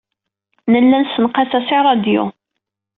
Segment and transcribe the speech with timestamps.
[0.71, 2.23] Nella nessenqas-as i ṛṛadyu.